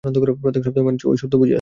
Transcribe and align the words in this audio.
প্রত্যেক 0.03 0.63
শব্দেই 0.65 0.83
মনে 0.83 0.95
হচ্ছে 0.95 1.07
ঐ 1.07 1.13
বুঝি 1.13 1.23
আসছে। 1.23 1.49